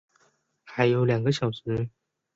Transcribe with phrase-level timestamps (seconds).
[0.63, 1.87] 还有两个小时